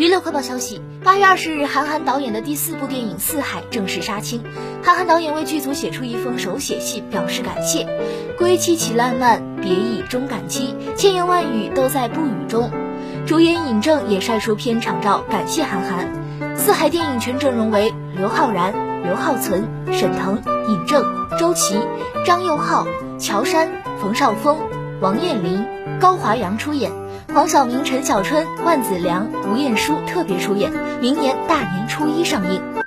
[0.00, 4.42] 娱乐快报消息：八月二十日，韩寒导演的第四部电影《四海》正式杀青。
[4.82, 7.86] 韩寒导演为剧组写出一封手写信，表示感谢。
[8.38, 12.70] 归期起烂漫，别意终感激，千言万语都在不语中。
[13.26, 16.06] 主演尹正也晒出片场照，感谢韩寒。
[16.56, 18.72] 《四海》电影全阵容为刘昊然、
[19.02, 21.04] 刘浩存、沈腾、尹正、
[21.38, 21.78] 周琦、
[22.24, 22.86] 张佑浩、
[23.18, 23.70] 乔杉、
[24.00, 24.56] 冯绍峰、
[25.00, 25.66] 王彦霖、
[25.98, 26.92] 高华阳出演。
[27.32, 30.70] 黄晓明、陈小春、万梓良、吴彦姝特别出演，
[31.00, 32.79] 明年大年初一上映。